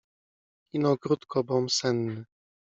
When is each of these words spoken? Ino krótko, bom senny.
Ino 0.79 0.95
krótko, 1.03 1.45
bom 1.53 1.71
senny. 1.79 2.13